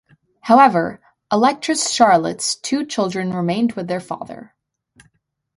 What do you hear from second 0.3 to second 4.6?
However, Electress Charlotte's two children remained with their father.